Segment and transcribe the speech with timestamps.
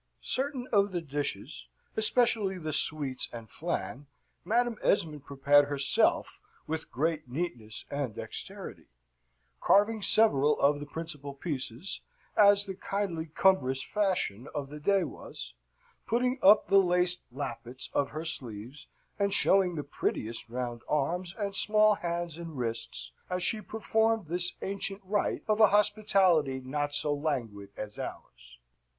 [0.23, 4.07] Certain of the dishes, especially the sweets and flan,
[4.43, 8.87] Madam Esmond prepared herself with great neatness and dexterity;
[9.61, 12.01] carving several of the principal pieces,
[12.35, 15.53] as the kindly cumbrous fashion of the day was,
[16.07, 18.87] putting up the laced lappets of her sleeves,
[19.19, 24.53] and showing the prettiest round arms and small hands and wrists as she performed this
[24.63, 28.57] ancient rite of a hospitality not so languid as ours.